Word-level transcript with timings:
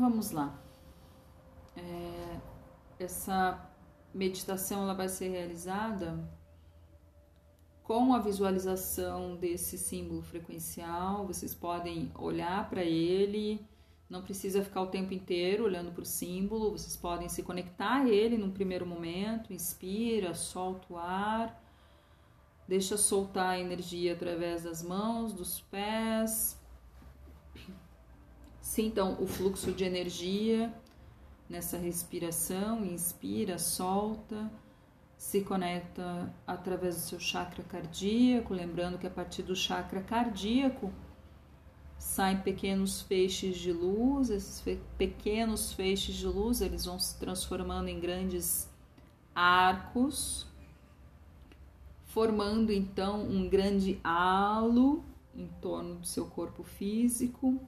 vamos 0.00 0.30
lá. 0.30 0.58
É, 1.76 2.40
essa 2.98 3.70
meditação 4.12 4.82
ela 4.82 4.94
vai 4.94 5.08
ser 5.08 5.28
realizada 5.28 6.18
com 7.84 8.14
a 8.14 8.18
visualização 8.18 9.36
desse 9.36 9.76
símbolo 9.76 10.22
frequencial. 10.22 11.26
Vocês 11.26 11.54
podem 11.54 12.10
olhar 12.14 12.68
para 12.70 12.82
ele, 12.82 13.64
não 14.08 14.22
precisa 14.22 14.64
ficar 14.64 14.82
o 14.82 14.86
tempo 14.86 15.12
inteiro 15.12 15.64
olhando 15.64 15.92
para 15.92 16.02
o 16.02 16.06
símbolo. 16.06 16.70
Vocês 16.70 16.96
podem 16.96 17.28
se 17.28 17.42
conectar 17.42 18.02
a 18.02 18.08
ele 18.08 18.38
num 18.38 18.50
primeiro 18.50 18.86
momento. 18.86 19.52
Inspira, 19.52 20.34
solta 20.34 20.92
o 20.92 20.96
ar, 20.96 21.62
deixa 22.66 22.96
soltar 22.96 23.50
a 23.50 23.60
energia 23.60 24.14
através 24.14 24.62
das 24.62 24.82
mãos, 24.82 25.32
dos 25.32 25.60
pés. 25.60 26.58
Sintam 28.70 29.16
o 29.20 29.26
fluxo 29.26 29.72
de 29.72 29.82
energia 29.82 30.72
nessa 31.48 31.76
respiração, 31.76 32.84
inspira, 32.84 33.58
solta, 33.58 34.48
se 35.16 35.40
conecta 35.40 36.32
através 36.46 36.94
do 36.94 37.00
seu 37.00 37.18
chakra 37.18 37.64
cardíaco, 37.64 38.54
lembrando 38.54 38.96
que 38.96 39.08
a 39.08 39.10
partir 39.10 39.42
do 39.42 39.56
chakra 39.56 40.00
cardíaco 40.00 40.92
saem 41.98 42.42
pequenos 42.42 43.02
feixes 43.02 43.58
de 43.58 43.72
luz, 43.72 44.30
esses 44.30 44.60
fe 44.60 44.78
pequenos 44.96 45.72
feixes 45.72 46.14
de 46.14 46.28
luz, 46.28 46.60
eles 46.60 46.84
vão 46.84 46.96
se 46.96 47.18
transformando 47.18 47.88
em 47.88 47.98
grandes 47.98 48.70
arcos, 49.34 50.46
formando 52.04 52.72
então 52.72 53.20
um 53.22 53.48
grande 53.48 53.98
halo 54.04 55.04
em 55.34 55.48
torno 55.60 55.96
do 55.96 56.06
seu 56.06 56.26
corpo 56.26 56.62
físico. 56.62 57.60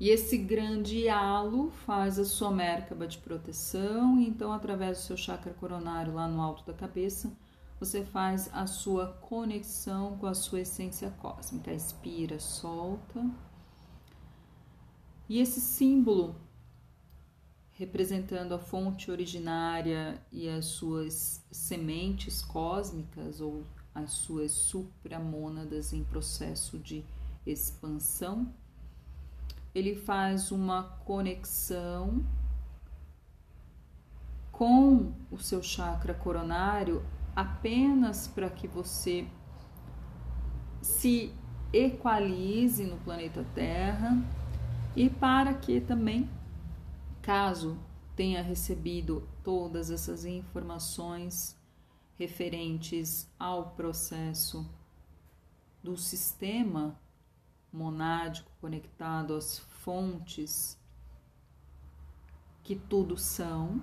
E 0.00 0.08
esse 0.08 0.36
grande 0.36 1.08
halo 1.08 1.70
faz 1.70 2.18
a 2.18 2.24
sua 2.24 2.50
Merkaba 2.50 3.06
de 3.06 3.18
proteção, 3.18 4.18
e 4.18 4.26
então, 4.26 4.52
através 4.52 4.98
do 4.98 5.02
seu 5.04 5.16
chakra 5.16 5.54
coronário 5.54 6.14
lá 6.14 6.26
no 6.26 6.40
alto 6.40 6.66
da 6.66 6.74
cabeça, 6.74 7.32
você 7.78 8.04
faz 8.04 8.50
a 8.52 8.66
sua 8.66 9.08
conexão 9.20 10.16
com 10.18 10.26
a 10.26 10.34
sua 10.34 10.60
essência 10.60 11.10
cósmica. 11.20 11.72
Expira, 11.72 12.40
solta. 12.40 13.24
E 15.28 15.38
esse 15.38 15.60
símbolo, 15.60 16.34
representando 17.72 18.52
a 18.52 18.58
fonte 18.58 19.10
originária 19.10 20.20
e 20.30 20.48
as 20.48 20.66
suas 20.66 21.44
sementes 21.50 22.42
cósmicas 22.42 23.40
ou 23.40 23.64
as 23.94 24.10
suas 24.12 24.50
supramônadas 24.50 25.92
em 25.92 26.02
processo 26.04 26.78
de 26.78 27.04
expansão, 27.46 28.52
ele 29.74 29.96
faz 29.96 30.52
uma 30.52 30.84
conexão 31.04 32.24
com 34.52 35.12
o 35.30 35.38
seu 35.38 35.62
chakra 35.62 36.14
coronário 36.14 37.04
apenas 37.34 38.28
para 38.28 38.48
que 38.48 38.68
você 38.68 39.26
se 40.80 41.34
equalize 41.72 42.84
no 42.84 42.96
planeta 42.98 43.44
Terra 43.52 44.16
e 44.94 45.10
para 45.10 45.54
que 45.54 45.80
também, 45.80 46.30
caso 47.20 47.76
tenha 48.14 48.42
recebido 48.42 49.28
todas 49.42 49.90
essas 49.90 50.24
informações 50.24 51.58
referentes 52.16 53.28
ao 53.36 53.70
processo 53.70 54.64
do 55.82 55.96
sistema 55.96 56.96
monádico 57.74 58.50
conectado 58.60 59.34
às 59.34 59.58
fontes 59.58 60.78
que 62.62 62.76
tudo 62.76 63.18
são, 63.18 63.82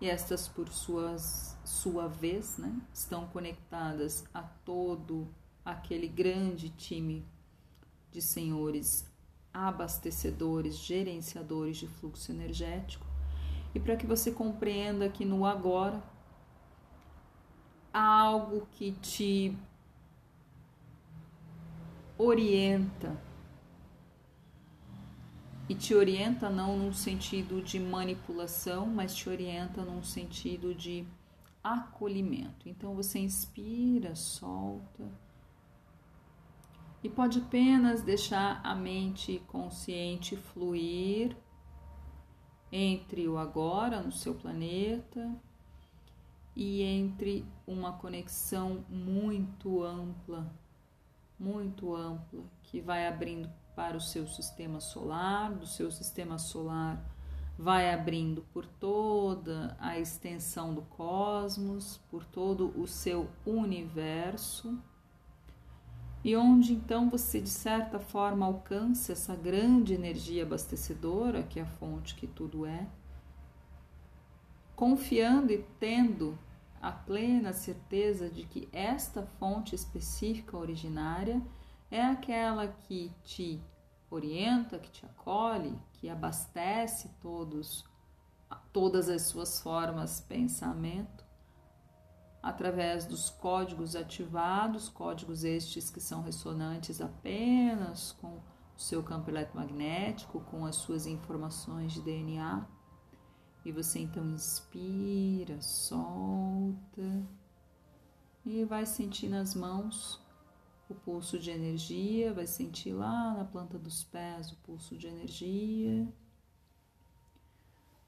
e 0.00 0.10
estas 0.10 0.48
por 0.48 0.68
suas, 0.68 1.56
sua 1.64 2.08
vez 2.08 2.58
né, 2.58 2.76
estão 2.92 3.26
conectadas 3.28 4.24
a 4.34 4.42
todo 4.42 5.28
aquele 5.64 6.08
grande 6.08 6.70
time 6.70 7.24
de 8.10 8.20
senhores 8.20 9.08
abastecedores, 9.54 10.76
gerenciadores 10.76 11.76
de 11.76 11.86
fluxo 11.86 12.32
energético, 12.32 13.06
e 13.74 13.78
para 13.78 13.96
que 13.96 14.06
você 14.06 14.32
compreenda 14.32 15.08
que 15.08 15.24
no 15.24 15.46
agora 15.46 16.02
há 17.92 18.20
algo 18.20 18.66
que 18.72 18.92
te 18.92 19.56
orienta. 22.18 23.20
E 25.68 25.74
te 25.74 25.94
orienta 25.94 26.50
não 26.50 26.76
num 26.76 26.92
sentido 26.92 27.62
de 27.62 27.78
manipulação, 27.78 28.86
mas 28.86 29.14
te 29.14 29.28
orienta 29.28 29.84
num 29.84 30.02
sentido 30.02 30.74
de 30.74 31.06
acolhimento. 31.62 32.68
Então 32.68 32.94
você 32.94 33.18
inspira, 33.18 34.14
solta. 34.14 35.08
E 37.02 37.08
pode 37.08 37.38
apenas 37.38 38.02
deixar 38.02 38.60
a 38.62 38.74
mente 38.74 39.42
consciente 39.48 40.36
fluir 40.36 41.36
entre 42.70 43.28
o 43.28 43.36
agora 43.36 44.00
no 44.00 44.12
seu 44.12 44.34
planeta 44.34 45.34
e 46.54 46.82
entre 46.82 47.44
uma 47.66 47.92
conexão 47.92 48.84
muito 48.88 49.82
ampla 49.82 50.50
muito 51.42 51.94
ampla 51.94 52.40
que 52.62 52.80
vai 52.80 53.06
abrindo 53.06 53.50
para 53.74 53.96
o 53.96 54.00
seu 54.00 54.26
sistema 54.26 54.80
solar, 54.80 55.52
do 55.52 55.66
seu 55.66 55.90
sistema 55.90 56.38
solar 56.38 57.02
vai 57.58 57.92
abrindo 57.92 58.42
por 58.52 58.66
toda 58.66 59.76
a 59.78 59.98
extensão 59.98 60.74
do 60.74 60.82
cosmos, 60.82 62.00
por 62.10 62.24
todo 62.24 62.72
o 62.80 62.86
seu 62.86 63.28
universo, 63.46 64.78
e 66.24 66.36
onde 66.36 66.72
então 66.72 67.10
você 67.10 67.40
de 67.40 67.48
certa 67.48 67.98
forma 67.98 68.46
alcança 68.46 69.12
essa 69.12 69.34
grande 69.34 69.92
energia 69.92 70.44
abastecedora, 70.44 71.42
que 71.42 71.58
é 71.58 71.62
a 71.62 71.66
fonte 71.66 72.14
que 72.14 72.26
tudo 72.26 72.64
é, 72.64 72.86
confiando 74.74 75.52
e 75.52 75.64
tendo 75.78 76.38
a 76.82 76.90
plena 76.90 77.52
certeza 77.52 78.28
de 78.28 78.42
que 78.42 78.68
esta 78.72 79.22
fonte 79.38 79.72
específica 79.72 80.56
originária 80.56 81.40
é 81.88 82.02
aquela 82.02 82.66
que 82.66 83.12
te 83.22 83.62
orienta, 84.10 84.80
que 84.80 84.90
te 84.90 85.06
acolhe, 85.06 85.78
que 85.92 86.10
abastece 86.10 87.08
todos 87.20 87.84
todas 88.70 89.08
as 89.08 89.22
suas 89.22 89.60
formas 89.60 90.20
pensamento 90.20 91.24
através 92.42 93.06
dos 93.06 93.30
códigos 93.30 93.94
ativados, 93.94 94.88
códigos 94.88 95.44
estes 95.44 95.88
que 95.88 96.00
são 96.00 96.22
ressonantes 96.22 97.00
apenas 97.00 98.12
com 98.12 98.28
o 98.28 98.42
seu 98.76 99.02
campo 99.02 99.30
eletromagnético, 99.30 100.40
com 100.40 100.66
as 100.66 100.76
suas 100.76 101.06
informações 101.06 101.92
de 101.92 102.02
DNA 102.02 102.66
e 103.64 103.70
você 103.70 104.00
então 104.00 104.24
inspira, 104.30 105.60
solta 105.62 107.26
e 108.44 108.64
vai 108.64 108.84
sentir 108.84 109.28
nas 109.28 109.54
mãos 109.54 110.20
o 110.88 110.94
pulso 110.94 111.38
de 111.38 111.50
energia, 111.50 112.34
vai 112.34 112.46
sentir 112.46 112.92
lá 112.92 113.34
na 113.34 113.44
planta 113.44 113.78
dos 113.78 114.02
pés 114.04 114.50
o 114.50 114.56
pulso 114.56 114.96
de 114.96 115.06
energia. 115.06 116.12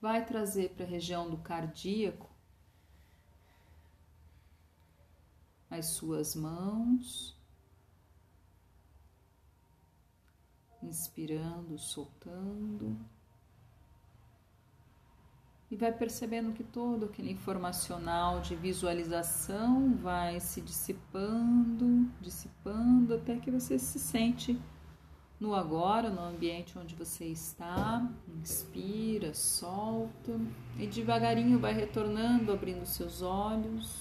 Vai 0.00 0.24
trazer 0.26 0.74
para 0.74 0.84
a 0.84 0.88
região 0.88 1.30
do 1.30 1.38
cardíaco 1.38 2.30
as 5.70 5.86
suas 5.86 6.34
mãos, 6.34 7.38
inspirando, 10.82 11.78
soltando 11.78 12.98
e 15.74 15.76
vai 15.76 15.90
percebendo 15.90 16.52
que 16.52 16.62
todo 16.62 17.06
aquele 17.06 17.32
informacional 17.32 18.40
de 18.40 18.54
visualização 18.54 19.96
vai 19.96 20.38
se 20.38 20.60
dissipando, 20.60 22.08
dissipando, 22.20 23.14
até 23.14 23.40
que 23.40 23.50
você 23.50 23.76
se 23.76 23.98
sente 23.98 24.56
no 25.40 25.52
agora, 25.52 26.10
no 26.10 26.22
ambiente 26.22 26.78
onde 26.78 26.94
você 26.94 27.24
está. 27.24 28.08
Inspira, 28.40 29.34
solta 29.34 30.40
e 30.78 30.86
devagarinho 30.86 31.58
vai 31.58 31.74
retornando, 31.74 32.52
abrindo 32.52 32.86
seus 32.86 33.20
olhos. 33.20 34.00